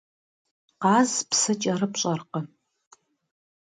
[0.81, 2.45] Къаз псы кӏэрыпщӏэркъым.